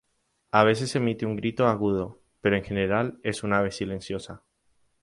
A 0.49 0.63
veces 0.63 0.95
emite 0.95 1.27
un 1.27 1.35
grito 1.35 1.67
agudo; 1.67 2.23
pero 2.41 2.55
en 2.57 2.63
general 2.63 3.19
es 3.21 3.43
un 3.43 3.53
ave 3.53 3.69
silenciosa. 3.71 4.41